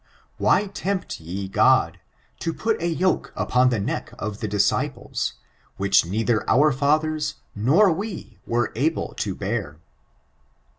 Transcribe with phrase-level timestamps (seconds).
[0.39, 1.99] Why tempt ye God,
[2.39, 5.33] to put a yoke upon the neck of the disciples,
[5.77, 9.77] which neither our Others nor we were able to bear."